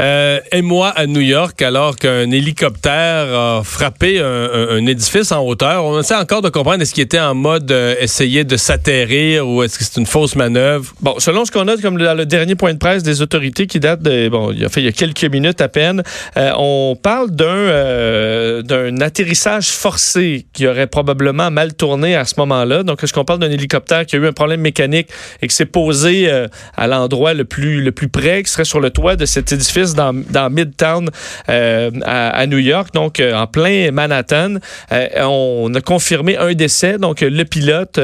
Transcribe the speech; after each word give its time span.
Euh, 0.00 0.29
et 0.52 0.62
moi 0.62 0.88
à 0.88 1.06
New 1.06 1.20
York 1.20 1.60
alors 1.62 1.96
qu'un 1.96 2.30
hélicoptère 2.30 3.26
a 3.34 3.62
frappé 3.64 4.20
un, 4.20 4.84
édifice 4.86 5.32
en 5.32 5.44
hauteur. 5.44 5.84
On 5.84 6.00
essaie 6.00 6.14
encore 6.14 6.42
de 6.42 6.48
comprendre 6.48 6.82
est-ce 6.82 6.94
qu'il 6.94 7.02
était 7.02 7.20
en 7.20 7.34
mode 7.34 7.70
euh, 7.70 7.94
essayer 8.00 8.44
de 8.44 8.56
s'atterrir 8.56 9.46
ou 9.46 9.62
est-ce 9.62 9.78
que 9.78 9.84
c'est 9.84 9.98
une 10.00 10.06
fausse 10.06 10.36
manœuvre. 10.36 10.92
Bon, 11.00 11.14
selon 11.18 11.44
ce 11.44 11.50
qu'on 11.50 11.68
a 11.68 11.76
comme 11.76 11.98
dans 11.98 12.16
le 12.16 12.26
dernier 12.26 12.54
point 12.54 12.72
de 12.72 12.78
presse 12.78 13.02
des 13.02 13.22
autorités 13.22 13.66
qui 13.66 13.80
date 13.80 14.02
de 14.02 14.28
bon, 14.28 14.52
il 14.52 14.64
a 14.64 14.68
fait 14.68 14.80
il 14.80 14.84
y 14.84 14.88
a 14.88 14.92
quelques 14.92 15.24
minutes 15.24 15.60
à 15.60 15.68
peine, 15.68 16.02
euh, 16.36 16.50
on 16.56 16.96
parle 17.00 17.30
d'un 17.30 17.46
euh, 17.46 18.62
d'un 18.62 19.00
atterrissage 19.00 19.68
forcé 19.68 20.46
qui 20.52 20.66
aurait 20.66 20.86
probablement 20.86 21.50
mal 21.50 21.74
tourné 21.74 22.16
à 22.16 22.24
ce 22.24 22.34
moment-là. 22.38 22.82
Donc 22.82 23.02
est-ce 23.04 23.12
qu'on 23.12 23.24
parle 23.24 23.40
d'un 23.40 23.50
hélicoptère 23.50 24.06
qui 24.06 24.16
a 24.16 24.18
eu 24.18 24.26
un 24.26 24.32
problème 24.32 24.60
mécanique 24.60 25.08
et 25.42 25.48
qui 25.48 25.54
s'est 25.54 25.66
posé 25.66 26.30
à 26.76 26.86
l'endroit 26.86 27.34
le 27.34 27.44
plus 27.44 27.82
le 27.82 27.92
plus 27.92 28.08
près 28.08 28.42
qui 28.42 28.50
serait 28.50 28.64
sur 28.64 28.80
le 28.80 28.90
toit 28.90 29.16
de 29.16 29.26
cet 29.26 29.52
édifice 29.52 29.94
dans, 29.94 30.12
dans 30.12 30.39
Midtown 30.48 31.08
euh, 31.48 31.90
à, 32.04 32.46
New 32.46 32.58
York, 32.58 32.94
donc 32.94 33.20
euh, 33.20 33.34
en 33.34 33.46
plein 33.46 33.90
Manhattan. 33.90 34.56
Euh, 34.92 35.08
on 35.22 35.72
a 35.74 35.80
confirmé 35.80 36.36
un 36.36 36.54
décès, 36.54 36.98
donc 36.98 37.20
le 37.20 37.44
pilote 37.44 38.00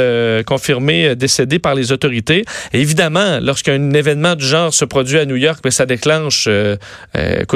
confirmé 0.47 1.17
décédé 1.17 1.59
par 1.59 1.75
les 1.75 1.93
autorités. 1.93 2.45
évidemment, 2.73 3.39
lorsqu'un 3.41 3.93
événement 3.93 4.35
du 4.35 4.47
genre 4.47 4.73
se 4.73 4.85
produit 4.85 5.19
à 5.19 5.25
New 5.25 5.37
York, 5.37 5.61
mais 5.65 5.69
ben, 5.69 5.73
ça 5.73 5.87
déclenche. 5.87 6.49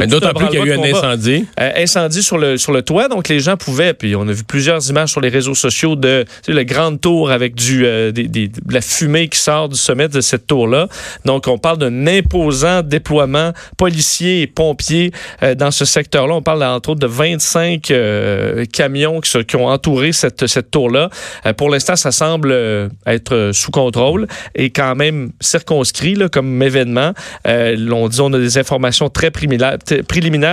D'autant 0.08 0.32
plus 0.34 0.48
qu'il 0.48 0.58
y 0.58 0.62
a 0.62 0.66
eu 0.66 0.72
un 0.72 0.82
incendie. 0.82 1.46
incendie 1.58 2.22
sur 2.22 2.38
le 2.38 2.56
sur 2.56 2.72
le 2.72 2.82
toit, 2.82 3.08
donc 3.08 3.28
les 3.28 3.40
gens 3.40 3.56
pouvaient. 3.56 3.94
Puis 3.94 4.16
on 4.16 4.26
a 4.28 4.32
vu 4.32 4.44
plusieurs 4.44 4.88
images 4.88 5.10
sur 5.10 5.20
les 5.20 5.28
réseaux 5.28 5.54
sociaux 5.54 5.96
de 5.96 6.24
la 6.48 6.64
grande 6.64 7.00
tour 7.00 7.30
avec 7.30 7.54
du 7.54 7.82
de 7.82 8.50
la 8.72 8.80
fumée 8.80 9.28
qui 9.28 9.38
sort 9.38 9.68
du 9.68 9.76
sommet 9.76 10.08
de 10.08 10.20
cette 10.20 10.46
tour 10.46 10.66
là. 10.66 10.88
Donc 11.24 11.46
on 11.48 11.58
parle 11.58 11.78
d'un 11.78 12.06
imposant 12.06 12.82
déploiement 12.82 13.52
policiers 13.76 14.42
et 14.42 14.46
pompiers 14.70 15.10
dans 15.56 15.70
ce 15.70 15.84
secteur-là. 15.84 16.34
On 16.34 16.42
parle 16.42 16.62
entre 16.64 16.90
autres 16.90 17.00
de 17.00 17.06
25 17.06 17.90
euh, 17.90 18.64
camions 18.72 19.20
qui, 19.20 19.56
ont 19.56 19.66
entouré 19.66 20.12
cette, 20.12 20.46
cette 20.46 20.70
tour-là. 20.70 21.10
Euh, 21.46 21.52
pour 21.52 21.70
l'instant, 21.70 21.96
ça 21.96 22.12
semble 22.12 22.50
euh, 22.52 22.88
être 23.06 23.50
sous 23.52 23.70
contrôle 23.70 24.26
et 24.54 24.70
quand 24.70 24.94
même 24.94 25.32
circonscrit 25.40 26.14
là, 26.14 26.28
comme 26.28 26.62
événement. 26.62 27.12
on 27.44 28.08
dit 28.08 28.20
on 28.20 28.32
a 28.32 28.38
des 28.38 28.58
informations 28.58 29.08
très 29.08 29.30
préliminaires. 29.30 29.78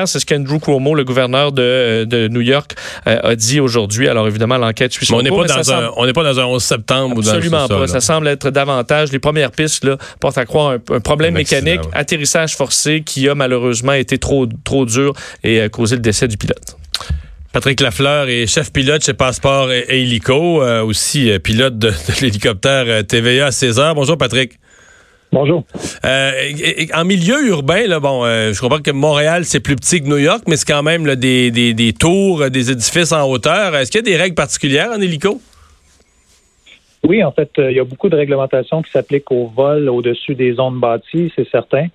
C'est 0.08 0.20
ce 0.20 0.26
qu'Andrew 0.26 0.60
Cuomo, 0.60 0.96
le 0.96 1.04
gouverneur 1.04 1.52
de, 1.52 2.06
de 2.06 2.28
New 2.28 2.42
York, 2.42 2.76
a 3.06 3.36
dit 3.36 3.60
aujourd'hui. 3.60 4.08
Alors 4.08 4.28
évidemment, 4.28 4.58
l'enquête 4.58 4.94
suit 4.94 5.06
son 5.06 5.16
on 5.16 5.22
n'est 5.22 5.30
pas, 5.30 5.46
dans 5.46 5.72
un, 5.72 5.92
on 5.98 6.06
n'est 6.06 6.14
pas 6.14 6.24
dans 6.24 6.40
un 6.40 6.46
11 6.46 6.64
septembre 6.64 7.16
Absolument 7.20 7.66
ou 7.66 7.68
dans 7.68 7.80
pas. 7.80 7.88
Ça 7.88 8.02
semble 8.02 8.28
être 8.28 8.50
davantage. 8.50 9.12
Les 9.12 9.20
premières 9.20 9.52
pistes 9.52 9.84
là, 9.84 9.98
portent 10.20 10.38
à 10.38 10.46
croire 10.46 10.78
un, 10.92 11.00
problème 11.00 11.34
mécanique, 11.34 11.82
atterrissage 11.94 12.56
forcé 12.56 13.02
qui 13.02 13.28
a 13.28 13.36
malheureusement 13.36 13.94
été 13.94 14.07
trop, 14.16 14.48
trop 14.64 14.86
dur 14.86 15.14
et 15.44 15.62
a 15.62 15.70
causé 15.70 15.96
le 15.96 16.02
décès 16.02 16.28
du 16.28 16.38
pilote. 16.38 16.78
Patrick 17.58 17.82
Lafleur 17.82 18.30
est 18.30 18.46
chef 18.46 18.72
pilote 18.72 19.04
chez 19.04 19.16
Passeport 19.16 19.72
et, 19.72 19.86
Hélico, 19.90 20.62
euh, 20.62 20.84
aussi 20.84 21.32
euh, 21.32 21.40
pilote 21.40 21.80
de, 21.80 21.92
l'hélicoptère 22.22 22.84
euh, 22.88 23.02
TVA 23.02 23.48
à 23.48 23.52
16 23.52 23.80
heures. 23.80 23.96
Bonjour 23.96 24.16
Patrick. 24.16 24.60
Bonjour. 25.32 25.64
en 26.04 27.04
milieu 27.04 27.48
urbain, 27.48 27.88
là, 27.88 28.00
bon, 28.00 28.24
je 28.26 28.60
comprends 28.62 28.80
que 28.80 28.92
Montréal, 28.92 29.44
c'est 29.44 29.60
plus 29.60 29.76
petit 29.76 30.02
que 30.02 30.08
New 30.08 30.18
York, 30.20 30.44
mais 30.48 30.56
c'est 30.56 30.72
quand 30.72 30.84
même 30.84 31.16
des, 31.16 31.50
des, 31.52 31.94
tours, 31.94 32.50
des 32.52 32.72
édifices 32.72 33.12
en 33.12 33.28
hauteur. 33.28 33.76
Est-ce 33.76 33.92
qu'il 33.92 34.00
y 34.00 34.08
a 34.08 34.10
des 34.10 34.16
règles 34.16 34.36
particulières 34.36 34.92
en 34.92 35.02
hélico? 35.02 35.42
Oui, 37.04 37.24
en 37.24 37.32
fait, 37.32 37.50
il 37.58 37.74
y 37.74 37.80
a 37.80 37.84
beaucoup 37.84 38.08
de 38.08 38.16
réglementations 38.16 38.82
qui 38.84 38.92
s'appliquent 38.92 39.32
au 39.32 39.48
vol 39.48 39.90
au-dessus 39.90 40.36
des 40.36 40.54
zones 40.54 40.80
bâties, 40.80 41.34
c'est 41.36 41.50
certain. 41.50 41.88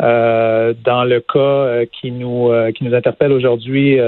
Euh, 0.00 0.74
dans 0.84 1.02
le 1.02 1.20
cas 1.20 1.38
euh, 1.38 1.86
qui 1.90 2.12
nous 2.12 2.52
euh, 2.52 2.70
qui 2.70 2.84
nous 2.84 2.94
interpelle 2.94 3.32
aujourd'hui, 3.32 3.98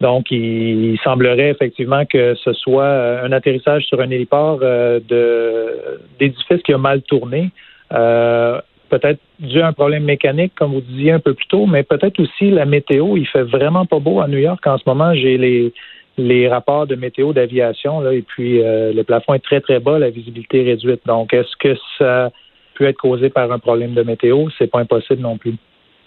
donc 0.00 0.30
il, 0.30 0.98
semblerait 1.02 1.50
effectivement 1.50 2.04
que 2.04 2.34
ce 2.36 2.52
soit 2.52 3.20
un 3.22 3.32
atterrissage 3.32 3.84
sur 3.86 4.00
un 4.00 4.10
héliport 4.10 4.58
de 4.58 6.00
d'édifice 6.18 6.62
qui 6.62 6.72
a 6.72 6.78
mal 6.78 7.02
tourné. 7.02 7.50
peut-être 7.90 9.18
dû 9.40 9.60
à 9.60 9.66
un 9.66 9.72
problème 9.72 10.04
mécanique, 10.04 10.52
comme 10.54 10.74
vous 10.74 10.80
disiez 10.80 11.12
un 11.12 11.18
peu 11.18 11.34
plus 11.34 11.46
tôt, 11.46 11.66
mais 11.66 11.82
peut-être 11.82 12.20
aussi 12.20 12.50
la 12.50 12.64
météo. 12.64 13.16
Il 13.16 13.26
fait 13.26 13.42
vraiment 13.42 13.86
pas 13.86 13.98
beau 13.98 14.20
à 14.20 14.28
New 14.28 14.38
York 14.38 14.64
en 14.66 14.78
ce 14.78 14.84
moment. 14.86 15.14
J'ai 15.14 15.38
les 15.38 15.72
les 16.16 16.46
rapports 16.46 16.86
de 16.86 16.94
météo 16.94 17.32
d'aviation 17.32 17.98
là, 18.00 18.12
et 18.12 18.22
puis 18.22 18.60
le 18.62 19.02
plafond 19.02 19.34
est 19.34 19.44
très 19.44 19.60
très 19.60 19.80
bas, 19.80 19.98
la 19.98 20.10
visibilité 20.10 20.60
est 20.60 20.70
réduite. 20.70 21.00
Donc, 21.06 21.34
est-ce 21.34 21.56
que 21.58 21.76
ça 21.98 22.30
peut 22.76 22.84
être 22.84 22.98
causé 22.98 23.30
par 23.30 23.50
un 23.50 23.58
problème 23.58 23.94
de 23.94 24.02
météo. 24.02 24.46
C'est 24.58 24.70
pas 24.70 24.80
impossible 24.80 25.22
non 25.22 25.38
plus. 25.38 25.54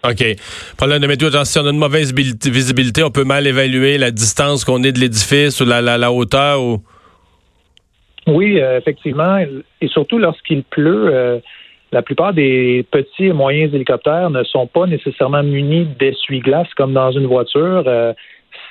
OK. 0.05 0.23
Problème 0.77 1.01
de 1.01 1.07
météo, 1.07 1.29
si 1.43 1.59
on 1.59 1.65
a 1.65 1.69
une 1.69 1.77
mauvaise 1.77 2.13
visibilité, 2.13 3.03
on 3.03 3.09
peut 3.09 3.23
mal 3.23 3.47
évaluer 3.47 3.97
la 3.97 4.11
distance 4.11 4.63
qu'on 4.63 4.83
est 4.83 4.91
de 4.91 4.99
l'édifice 4.99 5.59
ou 5.59 5.65
la, 5.65 5.81
la, 5.81 6.11
hauteur 6.11 6.61
ou... 6.61 6.81
Oui, 8.27 8.59
euh, 8.59 8.77
effectivement. 8.77 9.39
Et 9.81 9.87
surtout 9.87 10.19
lorsqu'il 10.19 10.63
pleut, 10.63 11.09
euh, 11.13 11.39
la 11.91 12.01
plupart 12.01 12.33
des 12.33 12.85
petits 12.91 13.25
et 13.25 13.33
moyens 13.33 13.73
hélicoptères 13.73 14.29
ne 14.29 14.43
sont 14.43 14.67
pas 14.67 14.85
nécessairement 14.85 15.43
munis 15.43 15.87
d'essuie-glace 15.99 16.67
comme 16.75 16.93
dans 16.93 17.11
une 17.11 17.25
voiture. 17.25 17.83
Euh, 17.87 18.13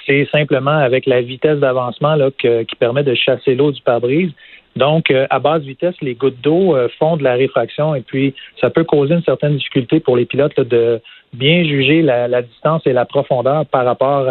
c'est 0.07 0.29
simplement 0.31 0.79
avec 0.79 1.07
la 1.07 1.23
vitesse 1.23 1.59
d'avancement 1.59 2.17
qui 2.39 2.77
permet 2.79 3.03
de 3.03 3.15
chasser 3.15 3.55
l'eau 3.57 3.73
du 3.73 3.83
pare-brise. 3.83 4.31
Donc, 4.77 5.11
euh, 5.11 5.27
à 5.31 5.39
basse 5.39 5.63
vitesse, 5.63 5.95
les 6.03 6.15
gouttes 6.15 6.41
d'eau 6.41 6.77
euh, 6.77 6.89
font 6.99 7.17
de 7.17 7.25
la 7.25 7.35
réfraction 7.35 7.95
et 7.95 8.03
puis 8.03 8.35
ça 8.61 8.71
peut 8.71 8.85
causer 8.85 9.15
une 9.15 9.23
certaine 9.23 9.57
difficulté 9.57 10.01
pour 10.01 10.17
les 10.17 10.27
pilotes 10.27 10.61
de 10.61 11.01
bien 11.33 11.65
juger 11.65 12.03
la, 12.03 12.43
distance 12.43 12.83
et 12.87 12.93
la 12.93 13.05
profondeur 13.05 13.67
par 13.67 13.85
rapport 13.85 14.27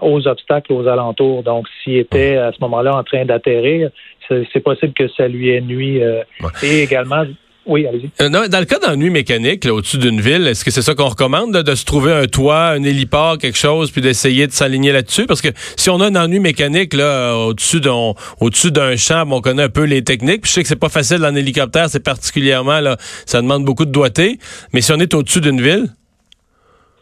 aux 0.00 0.26
obstacles 0.26 0.72
aux 0.72 0.86
alentours. 0.86 1.42
Donc, 1.42 1.66
s'il 1.82 1.96
était 1.96 2.36
à 2.36 2.52
ce 2.52 2.58
moment-là 2.60 2.96
en 2.96 3.04
train 3.04 3.24
d'atterrir, 3.24 3.90
c'est 4.28 4.60
possible 4.60 4.92
que 4.94 5.08
ça 5.08 5.28
lui 5.28 5.50
ait 5.50 5.60
nuit. 5.60 6.02
Euh, 6.02 6.22
et 6.62 6.82
également, 6.82 7.24
oui, 7.66 7.86
allez-y. 7.86 8.10
Euh, 8.20 8.28
dans 8.28 8.58
le 8.58 8.64
cas 8.66 8.78
d'ennui 8.78 9.10
mécanique 9.10 9.66
au-dessus 9.66 9.96
d'une 9.98 10.20
ville, 10.20 10.46
est-ce 10.46 10.64
que 10.64 10.70
c'est 10.70 10.82
ça 10.82 10.94
qu'on 10.94 11.08
recommande, 11.08 11.52
de 11.52 11.74
se 11.74 11.84
trouver 11.84 12.12
un 12.12 12.26
toit, 12.26 12.68
un 12.68 12.82
héliport, 12.82 13.38
quelque 13.38 13.56
chose, 13.56 13.90
puis 13.90 14.02
d'essayer 14.02 14.46
de 14.46 14.52
s'aligner 14.52 14.92
là-dessus? 14.92 15.26
Parce 15.26 15.40
que 15.40 15.48
si 15.54 15.88
on 15.88 16.00
a 16.00 16.06
un 16.06 16.16
ennui 16.16 16.40
mécanique 16.40 16.92
là 16.92 17.34
au-dessus 17.36 17.80
d'un 17.80 18.12
au-dessus 18.40 18.70
d'un 18.70 18.96
champ, 18.96 19.24
on 19.30 19.40
connaît 19.40 19.62
un 19.62 19.68
peu 19.68 19.84
les 19.84 20.04
techniques. 20.04 20.42
Puis 20.42 20.50
je 20.50 20.54
sais 20.54 20.62
que 20.62 20.68
c'est 20.68 20.78
pas 20.78 20.90
facile 20.90 21.24
en 21.24 21.34
hélicoptère, 21.34 21.88
c'est 21.88 22.04
particulièrement 22.04 22.80
là, 22.80 22.96
ça 23.24 23.40
demande 23.40 23.64
beaucoup 23.64 23.86
de 23.86 23.92
doigté. 23.92 24.38
Mais 24.72 24.82
si 24.82 24.92
on 24.92 24.98
est 24.98 25.14
au-dessus 25.14 25.40
d'une 25.40 25.60
ville? 25.60 25.86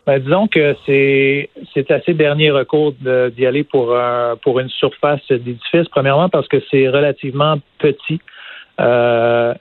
Ben, 0.07 0.19
disons 0.19 0.49
que 0.49 0.77
c'est 0.87 1.49
c'est 1.75 1.91
assez 1.91 2.15
dernier 2.15 2.51
recours 2.51 2.95
d'y 3.37 3.47
aller 3.47 3.65
pour 3.65 3.97
pour 4.43 4.61
une 4.61 4.69
surface 4.69 5.21
d'édifice. 5.29 5.89
Premièrement 5.91 6.29
parce 6.29 6.47
que 6.47 6.59
c'est 6.71 6.89
relativement 6.89 7.57
petit. 7.79 8.21
Euh, 8.81 9.55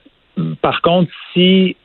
par 0.60 0.80
contre, 0.82 1.10
si 1.32 1.76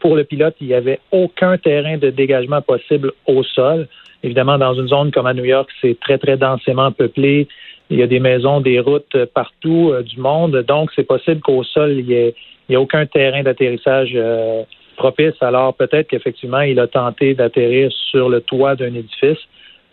pour 0.00 0.16
le 0.16 0.24
pilote, 0.24 0.54
il 0.60 0.68
n'y 0.68 0.74
avait 0.74 1.00
aucun 1.10 1.58
terrain 1.58 1.96
de 1.96 2.10
dégagement 2.10 2.62
possible 2.62 3.12
au 3.26 3.42
sol, 3.42 3.88
évidemment, 4.22 4.58
dans 4.58 4.74
une 4.74 4.88
zone 4.88 5.10
comme 5.10 5.26
à 5.26 5.34
New 5.34 5.44
York, 5.44 5.68
c'est 5.80 5.98
très, 5.98 6.18
très 6.18 6.36
densément 6.36 6.92
peuplé. 6.92 7.48
Il 7.90 7.98
y 7.98 8.02
a 8.02 8.06
des 8.06 8.20
maisons, 8.20 8.60
des 8.60 8.80
routes 8.80 9.16
partout 9.34 9.90
euh, 9.92 10.02
du 10.02 10.18
monde. 10.18 10.56
Donc, 10.66 10.90
c'est 10.94 11.06
possible 11.06 11.40
qu'au 11.40 11.62
sol, 11.62 11.92
il 11.92 12.06
n'y 12.06 12.14
ait, 12.14 12.34
aucun 12.76 13.06
terrain 13.06 13.42
d'atterrissage 13.42 14.10
euh, 14.14 14.62
propice. 14.96 15.40
Alors, 15.40 15.74
peut-être 15.74 16.08
qu'effectivement, 16.08 16.62
il 16.62 16.80
a 16.80 16.88
tenté 16.88 17.34
d'atterrir 17.34 17.92
sur 18.10 18.28
le 18.28 18.40
toit 18.40 18.74
d'un 18.74 18.94
édifice. 18.94 19.38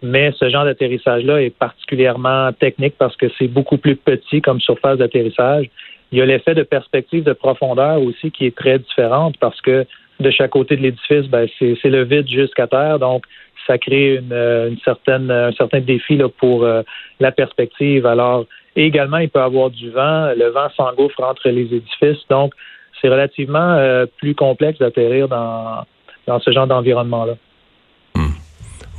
Mais 0.01 0.33
ce 0.37 0.49
genre 0.49 0.65
d'atterrissage-là 0.65 1.41
est 1.41 1.55
particulièrement 1.55 2.51
technique 2.51 2.95
parce 2.97 3.15
que 3.15 3.27
c'est 3.37 3.47
beaucoup 3.47 3.77
plus 3.77 3.95
petit 3.95 4.41
comme 4.41 4.59
surface 4.59 4.97
d'atterrissage. 4.97 5.69
Il 6.13 6.19
y 6.19 6.21
a 6.21 6.27
l'effet 6.27 6.53
de 6.53 6.61
perspective 6.61 7.23
de 7.23 7.33
profondeur 7.33 7.99
aussi 7.99 8.29
qui 8.29 8.45
est 8.45 8.55
très 8.55 8.77
différente 8.77 9.35
parce 9.39 9.59
que 9.61 9.83
de 10.19 10.29
chaque 10.29 10.51
côté 10.51 10.77
de 10.77 10.83
l'édifice, 10.83 11.25
ben, 11.27 11.47
c'est 11.57 11.89
le 11.89 12.03
vide 12.03 12.27
jusqu'à 12.29 12.67
terre. 12.67 12.99
Donc, 12.99 13.25
ça 13.65 13.79
crée 13.79 14.17
une, 14.17 14.31
euh, 14.31 14.69
certaine, 14.85 15.31
un 15.31 15.51
certain 15.53 15.79
défi 15.79 16.15
là, 16.15 16.29
pour 16.29 16.65
euh, 16.65 16.83
la 17.19 17.31
perspective. 17.31 18.05
Alors, 18.05 18.45
également, 18.75 19.17
il 19.17 19.29
peut 19.29 19.39
y 19.39 19.41
avoir 19.41 19.71
du 19.71 19.89
vent. 19.89 20.31
Le 20.37 20.49
vent 20.49 20.69
s'engouffre 20.77 21.19
entre 21.23 21.49
les 21.49 21.63
édifices. 21.63 22.27
Donc, 22.29 22.53
c'est 23.01 23.09
relativement 23.09 23.73
euh, 23.73 24.05
plus 24.17 24.35
complexe 24.35 24.77
d'atterrir 24.77 25.27
dans, 25.27 25.83
dans 26.27 26.39
ce 26.39 26.51
genre 26.51 26.67
d'environnement-là. 26.67 27.37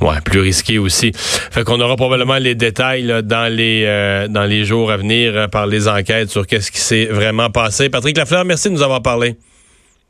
Ouais, 0.01 0.19
plus 0.23 0.41
risqué 0.41 0.77
aussi. 0.77 1.11
Fait 1.13 1.63
qu'on 1.63 1.79
aura 1.79 1.95
probablement 1.95 2.37
les 2.37 2.53
détails 2.55 3.23
dans 3.23 3.51
les 3.51 3.83
euh, 3.85 4.27
dans 4.27 4.43
les 4.43 4.65
jours 4.65 4.91
à 4.91 4.97
venir 4.97 5.31
euh, 5.35 5.47
par 5.47 5.67
les 5.67 5.87
enquêtes 5.87 6.29
sur 6.29 6.45
qu'est-ce 6.45 6.71
qui 6.71 6.79
s'est 6.79 7.05
vraiment 7.05 7.49
passé. 7.49 7.89
Patrick 7.89 8.17
Lafleur, 8.17 8.45
merci 8.45 8.69
de 8.69 8.73
nous 8.73 8.83
avoir 8.83 9.01
parlé. 9.01 9.35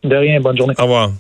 De 0.04 0.16
rien, 0.16 0.40
bonne 0.40 0.58
journée. 0.58 0.74
Au 0.78 0.84
revoir. 0.84 1.12